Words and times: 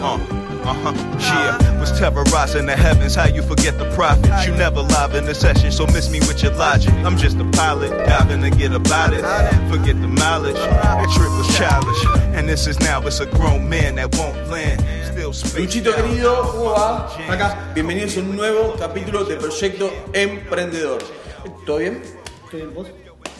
Uh, 0.00 0.14
uh-huh, 0.64 0.92
yeah. 1.18 1.80
Was 1.80 1.90
terrorizing 1.98 2.66
the 2.66 2.76
heavens, 2.76 3.14
how 3.16 3.26
you 3.26 3.42
forget 3.42 3.78
the 3.78 3.84
prophets. 3.94 4.46
You 4.46 4.52
never 4.54 4.80
live 4.82 5.14
in 5.14 5.24
the 5.24 5.34
session, 5.34 5.72
so 5.72 5.86
miss 5.86 6.10
me 6.10 6.20
with 6.20 6.42
your 6.42 6.52
logic. 6.54 6.92
I'm 7.04 7.16
just 7.16 7.38
a 7.38 7.44
pilot, 7.50 7.90
diving 8.06 8.42
to 8.42 8.50
get 8.50 8.72
about 8.72 9.12
it. 9.12 9.22
Forget 9.70 10.00
the 10.00 10.06
mileage, 10.08 10.54
that 10.54 11.10
trip 11.14 11.30
was 11.30 11.48
childish. 11.56 12.04
And 12.36 12.48
this 12.48 12.66
is 12.68 12.78
now, 12.80 13.00
it's 13.06 13.18
a 13.20 13.26
grown 13.26 13.68
man 13.68 13.96
that 13.96 14.14
won't 14.16 14.36
land. 14.48 14.80
Still 15.10 15.32
space 15.32 15.58
Luchito 15.66 15.92
querido, 15.94 16.42
¿cómo 16.52 16.70
va? 16.72 17.08
Acá, 17.28 17.72
bienvenidos 17.74 18.16
a 18.16 18.20
un 18.20 18.36
nuevo 18.36 18.74
capítulo 18.78 19.24
de 19.24 19.36
Proyecto 19.36 19.90
Emprendedor. 20.12 21.02
¿Todo 21.66 21.78
bien? 21.78 22.02
¿Estoy 22.44 22.60
bien 22.60 22.74
vos? 22.74 22.86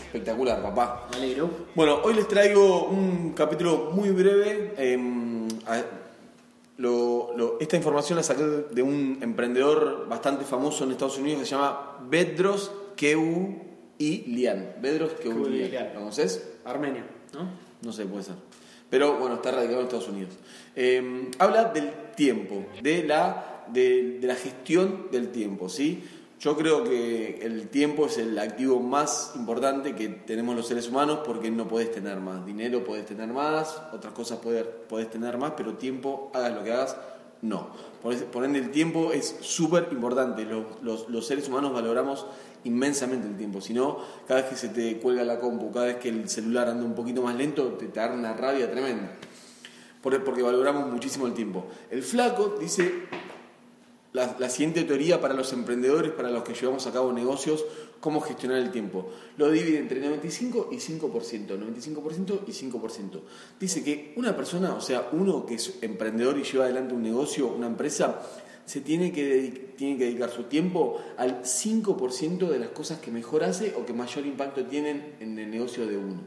Espectacular, 0.06 0.60
papá. 0.62 1.06
Me 1.12 1.18
alegro. 1.18 1.50
Bueno, 1.76 2.00
hoy 2.02 2.14
les 2.14 2.26
traigo 2.26 2.86
un 2.88 3.32
capítulo 3.34 3.90
muy 3.92 4.10
breve. 4.10 4.74
em, 4.76 5.46
a- 5.66 5.82
lo- 6.78 7.32
lo- 7.36 7.60
esta 7.60 7.76
información 7.76 8.16
la 8.16 8.22
saqué 8.22 8.42
de 8.42 8.82
un 8.82 9.18
emprendedor 9.20 10.06
bastante 10.08 10.44
famoso 10.44 10.84
en 10.84 10.92
Estados 10.92 11.18
Unidos 11.18 11.40
que 11.40 11.46
se 11.46 11.54
llama 11.54 11.98
Bedros 12.08 12.72
Keu 12.96 13.58
y 13.98 14.18
Lian. 14.32 14.76
Bedros 14.80 15.12
Keu 15.14 15.46
y 15.46 15.50
Lian. 15.50 15.70
Lian. 15.70 15.88
¿Lo 15.94 16.00
conoces? 16.00 16.54
Armenio, 16.64 17.02
¿no? 17.34 17.48
No 17.82 17.92
sé, 17.92 18.06
puede 18.06 18.22
ser. 18.24 18.34
Pero 18.90 19.18
bueno, 19.18 19.34
está 19.36 19.50
radicado 19.50 19.80
en 19.80 19.84
Estados 19.84 20.08
Unidos. 20.08 20.34
Eh, 20.74 21.30
habla 21.38 21.64
del 21.64 21.90
tiempo, 22.16 22.64
de 22.82 23.04
la, 23.04 23.64
de, 23.68 24.18
de 24.20 24.26
la 24.26 24.34
gestión 24.34 25.08
del 25.12 25.28
tiempo, 25.30 25.68
¿sí? 25.68 26.02
Yo 26.40 26.56
creo 26.56 26.84
que 26.84 27.40
el 27.42 27.68
tiempo 27.68 28.06
es 28.06 28.16
el 28.18 28.38
activo 28.38 28.78
más 28.80 29.32
importante 29.34 29.96
que 29.96 30.08
tenemos 30.08 30.54
los 30.54 30.68
seres 30.68 30.88
humanos 30.88 31.20
porque 31.26 31.50
no 31.50 31.66
podés 31.66 31.90
tener 31.90 32.20
más. 32.20 32.46
Dinero 32.46 32.84
podés 32.84 33.06
tener 33.06 33.26
más, 33.28 33.82
otras 33.92 34.12
cosas 34.12 34.38
podés, 34.38 34.64
podés 34.88 35.10
tener 35.10 35.36
más, 35.36 35.54
pero 35.56 35.74
tiempo, 35.74 36.30
hagas 36.32 36.54
lo 36.54 36.62
que 36.62 36.72
hagas, 36.72 36.96
no. 37.42 37.70
Por, 38.02 38.44
ende, 38.44 38.60
el 38.60 38.70
tiempo 38.70 39.12
es 39.12 39.36
súper 39.40 39.88
importante. 39.90 40.44
Los, 40.44 40.64
los- 40.82 41.08
los 41.08 41.26
seres 41.26 41.48
humanos 41.48 41.72
valoramos 41.72 42.24
inmensamente 42.62 43.26
el 43.26 43.36
tiempo. 43.36 43.60
Si 43.60 43.74
no, 43.74 43.98
cada 44.28 44.42
vez 44.42 44.50
que 44.50 44.56
se 44.56 44.68
te 44.68 44.98
cuelga 45.00 45.24
la 45.24 45.40
compu, 45.40 45.72
cada 45.72 45.86
vez 45.86 45.96
que 45.96 46.08
el 46.08 46.28
celular 46.28 46.68
anda 46.68 46.84
un 46.84 46.94
poquito 46.94 47.20
más 47.20 47.34
lento, 47.34 47.64
te, 47.72 47.86
te 47.86 47.98
da 47.98 48.12
una 48.12 48.32
rabia 48.34 48.70
tremenda. 48.70 49.10
Por- 50.00 50.22
Porque 50.22 50.42
valoramos 50.42 50.88
muchísimo 50.92 51.26
el 51.26 51.34
tiempo. 51.34 51.66
El 51.90 52.04
flaco 52.04 52.54
dice 52.60 52.92
la, 54.38 54.50
siguiente 54.50 54.84
teoría 54.84 55.20
para 55.20 55.34
los 55.34 55.52
emprendedores, 55.52 56.12
para 56.12 56.30
los 56.30 56.42
que 56.42 56.54
llevamos 56.54 56.86
a 56.86 56.92
cabo 56.92 57.12
negocios, 57.12 57.64
cómo 58.00 58.20
gestionar 58.20 58.58
el 58.58 58.70
tiempo. 58.70 59.10
Lo 59.36 59.50
divide 59.50 59.78
entre 59.78 60.00
95 60.00 60.70
y 60.72 60.76
5%, 60.76 61.46
95% 61.46 62.40
y 62.46 62.52
5%. 62.52 63.20
Dice 63.60 63.84
que 63.84 64.12
una 64.16 64.36
persona, 64.36 64.74
o 64.74 64.80
sea, 64.80 65.08
uno 65.12 65.46
que 65.46 65.54
es 65.54 65.78
emprendedor 65.82 66.38
y 66.38 66.44
lleva 66.44 66.64
adelante 66.64 66.94
un 66.94 67.02
negocio, 67.02 67.48
una 67.48 67.66
empresa, 67.66 68.20
se 68.64 68.80
tiene 68.80 69.12
que, 69.12 69.74
tiene 69.76 69.96
que 69.96 70.04
dedicar 70.04 70.30
su 70.30 70.44
tiempo 70.44 71.00
al 71.16 71.42
5% 71.42 72.48
de 72.48 72.58
las 72.58 72.68
cosas 72.68 72.98
que 72.98 73.10
mejor 73.10 73.44
hace 73.44 73.74
o 73.76 73.86
que 73.86 73.94
mayor 73.94 74.26
impacto 74.26 74.64
tienen 74.66 75.14
en 75.20 75.38
el 75.38 75.50
negocio 75.50 75.86
de 75.86 75.96
uno. 75.96 76.20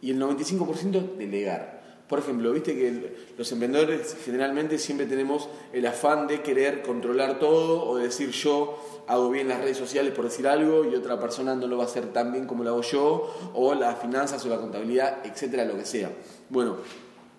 Y 0.00 0.12
el 0.12 0.20
95% 0.20 1.16
delegar. 1.16 1.87
Por 2.08 2.20
ejemplo, 2.20 2.52
viste 2.52 2.74
que 2.74 3.16
los 3.36 3.52
emprendedores 3.52 4.16
generalmente 4.24 4.78
siempre 4.78 5.06
tenemos 5.06 5.48
el 5.74 5.86
afán 5.86 6.26
de 6.26 6.40
querer 6.40 6.82
controlar 6.82 7.38
todo 7.38 7.86
o 7.86 7.96
decir 7.96 8.30
yo 8.30 8.78
hago 9.06 9.30
bien 9.30 9.48
las 9.48 9.60
redes 9.60 9.76
sociales 9.76 10.14
por 10.14 10.24
decir 10.24 10.48
algo 10.48 10.84
y 10.84 10.94
otra 10.94 11.20
persona 11.20 11.54
no 11.54 11.66
lo 11.66 11.76
va 11.76 11.84
a 11.84 11.86
hacer 11.86 12.12
tan 12.12 12.32
bien 12.32 12.46
como 12.46 12.64
lo 12.64 12.70
hago 12.70 12.82
yo, 12.82 13.52
o 13.54 13.74
las 13.74 13.98
finanzas 13.98 14.44
o 14.44 14.48
la 14.48 14.58
contabilidad, 14.58 15.18
etcétera, 15.24 15.64
lo 15.66 15.76
que 15.76 15.84
sea. 15.84 16.10
Bueno, 16.48 16.76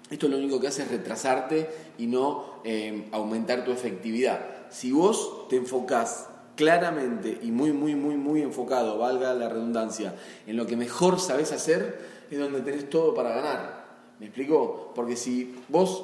esto 0.10 0.28
lo 0.28 0.38
único 0.38 0.60
que 0.60 0.68
hace 0.68 0.84
es 0.84 0.92
retrasarte 0.92 1.70
y 1.98 2.08
no 2.08 2.62
eh, 2.64 3.08
aumentar 3.12 3.64
tu 3.64 3.72
efectividad. 3.72 4.40
Si 4.70 4.92
vos 4.92 5.48
te 5.50 5.56
enfocás 5.56 6.28
claramente 6.56 7.40
y 7.42 7.52
muy, 7.52 7.72
muy, 7.72 7.96
muy, 7.96 8.18
muy 8.18 8.42
enfocado, 8.42 8.98
valga 8.98 9.34
la 9.34 9.50
redundancia, 9.50 10.16
en 10.46 10.58
lo 10.58 10.66
que 10.66 10.76
mejor 10.76 11.20
sabes 11.20 11.52
hacer, 11.52 12.00
es 12.30 12.38
donde 12.38 12.62
tenés 12.62 12.90
todo 12.90 13.14
para 13.14 13.30
ganar. 13.30 13.79
¿Me 14.20 14.28
explico? 14.28 14.92
Porque 14.96 15.16
si 15.16 15.56
vos 15.70 16.04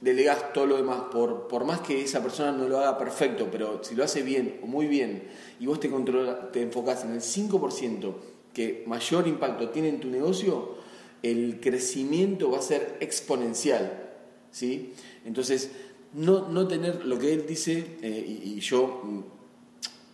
delegás 0.00 0.52
todo 0.52 0.66
lo 0.66 0.76
demás, 0.76 1.02
por, 1.10 1.48
por 1.48 1.64
más 1.64 1.80
que 1.80 2.02
esa 2.02 2.22
persona 2.22 2.52
no 2.52 2.68
lo 2.68 2.78
haga 2.78 2.98
perfecto, 2.98 3.48
pero 3.50 3.82
si 3.82 3.94
lo 3.94 4.04
hace 4.04 4.22
bien 4.22 4.60
o 4.62 4.66
muy 4.66 4.86
bien, 4.86 5.24
y 5.58 5.66
vos 5.66 5.80
te, 5.80 5.90
controla, 5.90 6.52
te 6.52 6.62
enfocás 6.62 7.04
en 7.04 7.12
el 7.12 7.20
5% 7.20 8.14
que 8.52 8.84
mayor 8.86 9.26
impacto 9.26 9.68
tiene 9.70 9.88
en 9.90 10.00
tu 10.00 10.08
negocio, 10.08 10.76
el 11.22 11.60
crecimiento 11.60 12.50
va 12.50 12.58
a 12.58 12.62
ser 12.62 12.96
exponencial. 13.00 14.10
¿sí? 14.50 14.94
Entonces, 15.24 15.70
no, 16.14 16.48
no 16.48 16.66
tener 16.66 17.04
lo 17.04 17.18
que 17.18 17.32
él 17.32 17.44
dice, 17.46 17.98
eh, 18.00 18.42
y, 18.44 18.60
yo, 18.60 19.02
mm, 19.04 19.20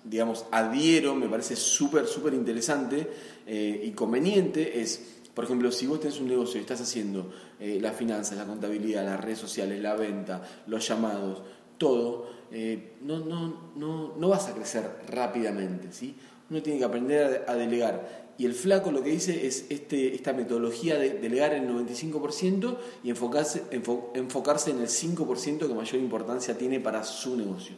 digamos, 0.04 0.46
adhiero, 0.50 1.14
me 1.14 1.28
parece 1.28 1.54
súper, 1.54 2.06
súper 2.06 2.34
interesante 2.34 3.06
eh, 3.46 3.82
y 3.84 3.90
conveniente, 3.92 4.80
es, 4.80 5.20
por 5.34 5.44
ejemplo, 5.44 5.72
si 5.72 5.86
vos 5.86 6.00
tenés 6.00 6.20
un 6.20 6.28
negocio 6.28 6.58
y 6.58 6.62
estás 6.62 6.80
haciendo 6.80 7.32
eh, 7.58 7.78
las 7.80 7.96
finanzas, 7.96 8.36
la 8.38 8.44
contabilidad, 8.46 9.04
las 9.04 9.20
redes 9.20 9.38
sociales, 9.38 9.80
la 9.80 9.94
venta, 9.94 10.42
los 10.66 10.86
llamados, 10.86 11.42
todo, 11.78 12.28
eh, 12.50 12.94
no, 13.02 13.18
no, 13.20 13.72
no, 13.76 14.14
no 14.16 14.28
vas 14.28 14.48
a 14.48 14.54
crecer 14.54 14.84
rápidamente, 15.08 15.90
¿sí? 15.92 16.14
Uno 16.50 16.60
tiene 16.62 16.78
que 16.78 16.84
aprender 16.84 17.44
a, 17.48 17.54
delegar. 17.54 18.32
Y 18.36 18.44
el 18.44 18.52
flaco 18.54 18.92
lo 18.92 19.02
que 19.02 19.10
dice 19.10 19.46
es 19.46 19.66
este, 19.70 20.14
esta 20.14 20.32
metodología 20.34 20.98
de 20.98 21.14
delegar 21.18 21.54
el 21.54 21.66
95% 21.68 22.76
y 23.04 23.10
enfocarse, 23.10 23.62
enfo- 23.70 24.10
enfocarse 24.14 24.70
en 24.70 24.80
el 24.80 24.88
5% 24.88 25.66
que 25.66 25.74
mayor 25.74 26.00
importancia 26.00 26.56
tiene 26.58 26.78
para 26.80 27.04
su 27.04 27.36
negocio. 27.36 27.74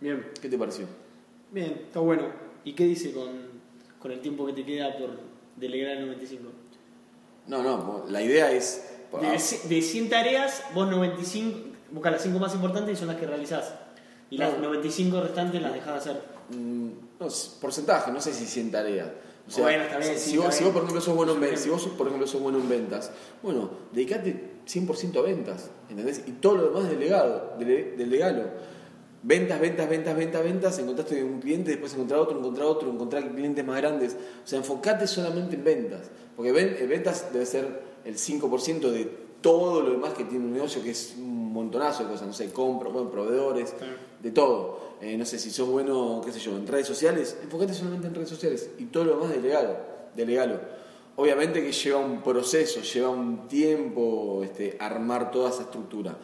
Bien, 0.00 0.24
¿Qué 0.40 0.48
te 0.48 0.56
pareció? 0.58 0.86
bien, 1.50 1.82
está 1.86 2.00
bueno. 2.00 2.26
¿Y 2.64 2.74
qué 2.74 2.84
dice 2.84 3.12
con, 3.12 3.28
con 3.98 4.12
el 4.12 4.20
tiempo 4.20 4.46
que 4.46 4.52
te 4.52 4.64
queda 4.64 4.96
por 4.96 5.18
delegar 5.56 5.96
el 5.96 6.06
95? 6.06 6.48
No, 7.46 7.62
no, 7.62 8.04
la 8.08 8.22
idea 8.22 8.50
es... 8.52 8.88
De, 9.20 9.68
de 9.74 9.82
100 9.82 10.08
tareas, 10.08 10.62
vos 10.74 10.88
95, 10.88 11.58
busca 11.90 12.10
las 12.10 12.22
5 12.22 12.38
más 12.38 12.54
importantes 12.54 12.94
y 12.94 12.98
son 12.98 13.08
las 13.08 13.16
que 13.16 13.26
realizás. 13.26 13.74
Y 14.30 14.38
las 14.38 14.52
No. 14.54 14.60
95 14.60 15.20
restantes 15.20 15.60
las 15.60 15.74
dejás 15.74 15.92
de 16.04 16.10
hacer. 16.12 16.22
Mm, 16.48 16.88
no, 17.20 17.28
porcentaje, 17.60 18.10
no 18.10 18.20
sé 18.20 18.32
si 18.32 18.46
100 18.46 18.70
tareas. 18.70 19.08
O 19.46 19.50
sea, 19.50 19.64
Bueno, 19.64 19.84
bien, 19.98 20.18
si, 20.18 20.30
sí, 20.30 20.36
vos, 20.38 20.54
si 20.54 20.64
vos, 20.64 20.72
por 20.72 20.82
ejemplo, 20.82 21.00
sos 21.02 21.14
bueno 21.16 21.34
en 21.34 21.58
si 21.58 21.68
vos, 21.68 21.84
por 21.88 22.06
ejemplo, 22.06 22.26
sos 22.26 22.40
bueno 22.40 22.58
en 22.58 22.68
ventas, 22.68 23.10
bueno, 23.42 23.70
dedicate 23.92 24.52
100% 24.66 25.18
a 25.18 25.22
ventas, 25.22 25.68
¿entendés? 25.90 26.22
Y 26.26 26.32
todo 26.32 26.54
lo 26.56 26.70
demás 26.70 26.88
delegado, 26.88 27.56
dele- 27.58 27.96
delegalo. 27.96 28.44
Ventas, 29.24 29.60
ventas, 29.60 29.88
ventas, 29.88 30.16
ventas, 30.16 30.42
ventas, 30.42 30.78
encontraste 30.80 31.22
un 31.22 31.40
cliente, 31.40 31.70
después 31.70 31.94
encontrar 31.94 32.18
otro, 32.20 32.38
encontrar 32.38 32.66
otro, 32.66 32.90
encontrar 32.90 33.30
clientes 33.32 33.64
más 33.64 33.76
grandes. 33.76 34.14
O 34.44 34.46
sea, 34.46 34.58
enfocate 34.58 35.06
solamente 35.06 35.54
en 35.56 35.62
ventas. 35.64 36.10
Porque 36.36 36.50
ven- 36.50 36.76
ventas 36.88 37.32
debe 37.32 37.46
ser 37.46 37.82
el 38.04 38.16
5% 38.16 38.90
de 38.90 39.04
todo 39.40 39.80
lo 39.82 39.90
demás 39.92 40.14
que 40.14 40.24
tiene 40.24 40.44
un 40.44 40.52
negocio, 40.52 40.82
que 40.82 40.90
es 40.90 41.14
un 41.18 41.52
montonazo 41.52 42.04
de 42.04 42.10
cosas, 42.10 42.26
no 42.26 42.32
sé, 42.32 42.50
compra, 42.52 42.88
bueno, 42.88 43.10
proveedores, 43.10 43.74
de 44.22 44.30
todo. 44.30 44.80
Eh, 45.00 45.16
no 45.16 45.24
sé 45.24 45.38
si 45.38 45.50
sos 45.50 45.68
bueno, 45.68 46.20
qué 46.24 46.32
sé 46.32 46.38
yo, 46.40 46.56
en 46.56 46.66
redes 46.66 46.86
sociales, 46.86 47.36
enfocate 47.42 47.74
solamente 47.74 48.06
en 48.06 48.14
redes 48.14 48.28
sociales 48.28 48.70
y 48.78 48.84
todo 48.86 49.04
lo 49.04 49.14
demás 49.16 49.30
delegalo, 49.30 49.76
delegalo. 50.16 50.60
Obviamente 51.16 51.60
que 51.62 51.72
lleva 51.72 51.98
un 51.98 52.22
proceso, 52.22 52.80
lleva 52.82 53.08
un 53.10 53.46
tiempo 53.48 54.42
este, 54.44 54.76
armar 54.80 55.30
toda 55.32 55.50
esa 55.50 55.62
estructura, 55.62 56.16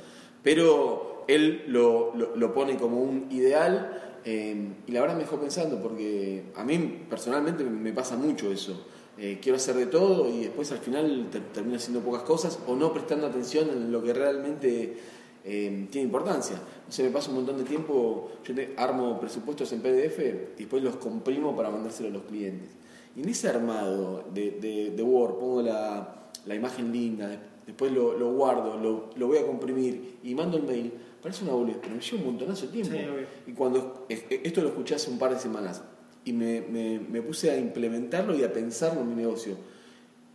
pero 0.43 1.18
él 1.29 1.65
lo, 1.69 2.15
lo- 2.35 2.53
pone 2.55 2.77
como 2.77 3.01
un 3.01 3.27
ideal 3.31 4.19
eh, 4.25 4.57
y 4.87 4.93
la 4.93 5.01
verdad 5.01 5.15
me 5.17 5.23
dejó 5.23 5.39
pensando 5.39 5.81
porque 5.81 6.45
a 6.57 6.65
mí 6.65 7.05
personalmente 7.09 7.63
me 7.65 7.93
pasa 7.93 8.17
mucho 8.17 8.51
eso. 8.51 8.85
Eh, 9.17 9.39
quiero 9.43 9.57
hacer 9.57 9.75
de 9.77 9.87
todo 9.87 10.29
y 10.29 10.41
después 10.43 10.71
al 10.73 10.79
final 10.79 11.29
te- 11.31 11.41
termino 11.41 11.77
haciendo 11.77 12.01
pocas 12.01 12.23
cosas 12.23 12.59
o 12.67 12.75
no 12.77 12.93
prestando 12.93 13.27
atención 13.27 13.69
en 13.71 13.91
lo 13.93 14.03
que 14.03 14.13
realmente 14.15 14.97
eh, 15.45 15.87
tiene 15.91 16.07
importancia. 16.07 16.57
Sé, 16.89 17.03
me 17.05 17.11
paso 17.11 17.31
un 17.31 17.37
montón 17.37 17.59
de 17.59 17.65
tiempo, 17.65 18.31
yo 18.45 18.55
armo 18.77 19.19
presupuestos 19.21 19.73
en 19.73 19.81
PDF 19.81 20.19
y 20.57 20.61
después 20.61 20.83
los 20.83 20.97
comprimo 20.97 21.55
para 21.57 21.71
mandárselo 21.71 22.09
a 22.09 22.13
los 22.13 22.23
clientes. 22.25 22.69
Y 23.17 23.23
en 23.23 23.29
ese 23.29 23.49
armado 23.49 24.25
de, 24.33 24.53
de- 24.53 24.91
de 24.97 25.03
Word 25.03 25.35
pongo 25.39 25.63
la, 25.63 26.29
la 26.47 26.55
imagen 26.55 26.93
linda, 26.93 27.31
después 27.67 27.91
lo, 27.93 28.17
lo 28.17 28.33
guardo, 28.35 28.77
lo, 28.79 29.11
lo 29.17 29.27
voy 29.27 29.39
a 29.39 29.47
comprimir 29.47 30.19
y 30.23 30.35
mando 30.35 30.57
el 30.59 30.63
mail. 30.63 30.93
Parece 31.23 31.45
una 31.45 31.53
boludez, 31.53 31.77
pero 31.83 31.95
me 31.95 32.01
lleva 32.01 32.19
un 32.19 32.25
montonazo 32.27 32.67
de 32.67 32.73
tiempo. 32.73 32.93
Sí, 32.95 33.51
y 33.51 33.53
cuando 33.53 34.07
es- 34.09 34.23
esto 34.31 34.61
lo 34.63 34.69
escuché 34.69 34.95
hace 34.95 35.11
un 35.11 35.19
par 35.19 35.33
de 35.35 35.41
semanas 35.41 35.83
y 36.25 36.33
me, 36.33 36.61
me- 36.61 36.99
me 37.01 37.23
puse 37.23 37.51
a 37.51 37.57
implementarlo 37.57 38.37
y 38.37 38.45
a 38.45 38.53
pensarlo 38.53 39.01
en 39.01 39.09
mi 39.09 39.15
negocio. 39.17 39.55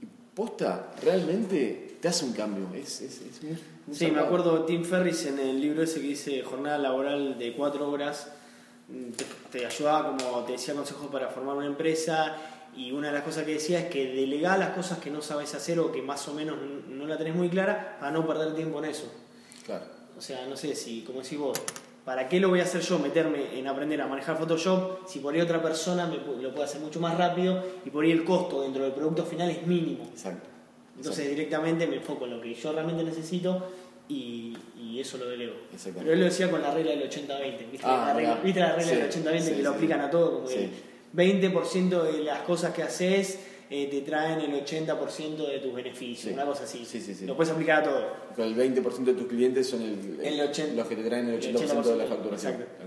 Y 0.02 0.06
posta, 0.36 0.92
realmente 1.02 1.98
te 2.02 2.08
hace 2.08 2.26
un 2.26 2.34
cambio. 2.34 2.68
Es, 2.76 3.02
es, 3.02 3.22
es 3.22 3.42
muy 3.88 3.96
Sí, 3.96 4.10
me 4.12 4.20
acuerdo 4.20 4.64
Tim 4.66 4.84
Ferris 4.84 5.26
en 5.26 5.40
el 5.40 5.60
libro 5.60 5.84
ese 5.84 6.02
que 6.02 6.08
dice 6.08 6.42
jornada 6.42 6.78
laboral 6.78 7.38
de 7.38 7.54
4 7.54 7.90
horas. 7.90 8.32
mm, 8.90 9.12
Te, 9.12 9.26
te 9.60 9.66
ayudaba, 9.66 10.18
como 10.18 10.44
te 10.44 10.54
decía, 10.54 10.74
consejos 10.74 11.08
para 11.08 11.30
formar 11.30 11.56
una 11.56 11.68
empresa. 11.68 12.36
Y 12.76 12.92
una 12.92 13.08
de 13.10 13.14
las 13.14 13.24
cosas 13.24 13.46
que 13.46 13.54
decía 13.54 13.80
es 13.82 13.86
que 13.90 14.04
delegá 14.14 14.58
las 14.58 14.72
cosas 14.72 14.98
que 14.98 15.12
no 15.12 15.22
sabes 15.22 15.54
hacer 15.54 15.80
o 15.80 15.92
que 15.92 16.02
más 16.02 16.28
o 16.28 16.34
menos 16.34 16.58
no 16.90 17.06
la 17.06 17.18
tenés 17.18 17.36
muy 17.36 17.48
clara 17.50 17.98
para 18.00 18.12
no 18.12 18.26
perder 18.28 18.56
tiempo 18.56 18.80
en 18.80 18.86
eso. 18.86 19.12
Claro. 19.66 19.86
O 20.18 20.22
sea, 20.22 20.46
no 20.48 20.56
sé 20.56 20.76
si, 20.76 21.02
como 21.02 21.22
decís 21.22 21.38
vos, 21.40 21.60
¿para 22.06 22.28
qué 22.30 22.40
lo 22.40 22.50
voy 22.50 22.60
a 22.60 22.64
hacer 22.64 22.82
yo 22.82 23.00
meterme 23.00 23.58
en 23.58 23.68
aprender 23.68 24.02
a 24.02 24.08
manejar 24.08 24.38
Photoshop 24.38 25.08
si 25.08 25.20
por 25.20 25.34
ahí 25.34 25.42
otra 25.42 25.62
persona 25.62 26.06
me 26.08 26.18
lo 26.42 26.52
puede 26.52 26.64
hacer 26.66 26.82
mucho 26.82 27.00
más 27.00 27.18
rápido 27.18 27.64
y 27.86 27.90
por 27.90 28.04
ahí 28.04 28.12
el 28.12 28.24
costo 28.24 28.62
dentro 28.62 28.84
del 28.84 28.94
producto 28.94 29.26
final 29.26 29.50
es 29.50 29.66
mínimo? 29.66 30.04
Exacto. 30.12 30.50
Entonces 30.96 31.28
directamente 31.30 31.88
me 31.88 31.96
enfoco 31.98 32.26
en 32.26 32.36
lo 32.38 32.42
que 32.42 32.54
yo 32.54 32.72
realmente 32.72 33.04
necesito 33.04 33.68
y, 34.08 34.56
y 34.80 35.00
eso 35.00 35.18
lo 35.18 35.28
delego. 35.28 35.54
Pero 35.98 36.14
él 36.14 36.20
lo 36.20 36.26
decía 36.26 36.52
con 36.52 36.62
la 36.62 36.72
regla 36.74 36.92
del 36.92 37.10
80-20. 37.10 37.72
¿Viste, 37.72 37.88
Ah, 37.88 38.06
la, 38.08 38.14
regla, 38.14 38.30
mirá. 38.36 38.42
¿viste 38.44 38.60
la 38.60 38.76
regla 38.76 38.92
Sí, 39.12 39.20
del 39.20 39.26
80-20 39.26 39.40
sí, 39.42 39.52
que 39.56 39.64
lo 39.64 39.70
sí. 39.72 39.76
aplican 39.76 40.02
a 40.02 40.10
todo? 40.12 40.34
Como 40.36 40.48
Sí. 40.48 40.56
que 40.56 40.94
20% 41.16 42.04
de 42.04 42.24
las 42.24 42.42
cosas 42.42 42.74
que 42.74 42.84
haces 42.84 43.40
eh, 43.76 43.88
te 43.90 44.02
traen 44.02 44.40
el 44.42 44.54
80% 44.64 45.48
de 45.48 45.60
tus 45.60 45.74
beneficios, 45.74 46.28
Sí. 46.28 46.34
una 46.34 46.46
cosa 46.46 46.64
así. 46.66 46.86
Sí, 46.86 47.02
sí. 47.02 47.26
Lo 47.26 47.36
puedes 47.36 47.52
aplicar 47.52 47.82
a 47.82 47.84
todo. 47.84 48.46
El 48.46 48.56
20% 48.56 49.04
de 49.06 49.14
tus 49.14 49.28
clientes 49.28 49.68
son 49.68 49.82
el, 49.82 50.20
El 50.24 50.42
80. 50.42 50.76
los 50.76 50.88
que 50.88 50.96
te 50.96 51.04
traen 51.04 51.28
el 51.30 51.44
El 51.44 51.56
80%, 51.56 51.84
de 51.84 51.96
la 51.96 52.06
80%, 52.06 52.08
facturación. 52.10 52.54
exacto. 52.54 52.84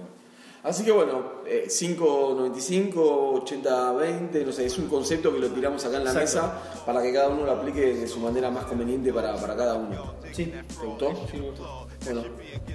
Así 0.62 0.84
que 0.84 0.90
bueno, 0.90 1.42
eh, 1.46 1.66
5.95, 1.68 3.44
80-20, 3.44 4.44
no 4.46 4.52
sé, 4.52 4.66
es 4.66 4.76
un 4.78 4.88
concepto 4.88 5.32
que 5.32 5.38
lo 5.38 5.48
tiramos 5.50 5.84
acá 5.84 5.98
en 5.98 6.04
la 6.04 6.10
Exacto. 6.12 6.42
mesa 6.42 6.82
para 6.84 7.02
que 7.02 7.12
cada 7.12 7.28
uno 7.28 7.44
lo 7.46 7.52
aplique 7.52 7.94
de 7.94 8.06
su 8.08 8.18
manera 8.18 8.50
más 8.50 8.64
conveniente 8.64 9.12
para, 9.12 9.36
para 9.36 9.54
cada 9.56 9.74
uno. 9.74 10.14
Sí. 10.32 10.46
¿Te 10.46 10.86
gustó? 10.86 11.14
Sí, 11.30 11.36
me 11.36 11.50
gustó. 11.50 11.86
Bueno, 12.04 12.24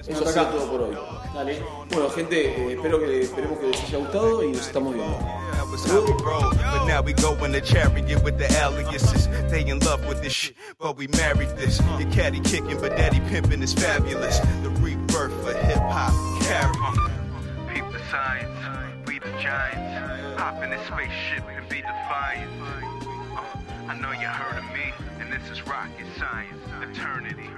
eso 0.08 0.26
ha 0.26 0.32
sido 0.32 0.46
todo 0.48 0.72
por 0.72 0.82
hoy. 0.84 0.98
Dale. 1.34 1.60
Bueno, 1.92 2.10
gente, 2.10 2.48
eh, 2.48 2.74
espero 2.74 3.00
que, 3.00 3.22
esperemos 3.22 3.60
que 3.60 3.68
les 3.68 3.84
haya 3.84 3.98
gustado 3.98 4.44
y 4.44 4.48
nos 4.52 4.62
estamos 4.68 4.94
viendo. 4.96 5.18
Was 5.72 5.86
how 5.86 6.02
we. 6.02 6.12
But 6.12 6.86
now 6.86 7.02
we 7.02 7.14
go 7.14 7.42
in 7.46 7.54
the 7.54 7.62
chariot 7.62 8.22
with 8.24 8.38
the 8.38 8.52
aliases. 8.60 9.28
They 9.50 9.66
in 9.66 9.80
love 9.80 10.06
with 10.06 10.22
this 10.22 10.34
shit, 10.34 10.56
but 10.78 10.98
we 10.98 11.08
married 11.08 11.50
this. 11.56 11.80
Your 11.98 12.12
caddy 12.12 12.42
kicking, 12.42 12.80
but 12.82 12.98
daddy 12.98 13.22
pimping 13.30 13.62
is 13.62 13.74
fabulous. 13.74 14.40
The 14.64 14.70
rebirth 14.82 15.34
for 15.44 15.54
hip 15.54 15.78
hop. 15.78 16.12
Carry. 16.44 16.76
Peep 17.74 17.86
the 17.94 18.02
science, 18.10 19.08
we 19.08 19.20
the 19.20 19.32
giants. 19.42 20.40
Hop 20.40 20.62
in 20.62 20.72
this 20.72 20.86
spaceship 20.88 21.46
and 21.48 21.70
be 21.70 21.78
defiant. 21.78 22.52
Uh, 22.62 23.48
I 23.88 23.98
know 24.02 24.12
you 24.12 24.28
heard 24.28 24.58
of 24.58 24.66
me, 24.74 24.94
and 25.20 25.32
this 25.32 25.50
is 25.50 25.66
rocket 25.66 26.06
science, 26.18 26.60
eternity. 26.82 27.50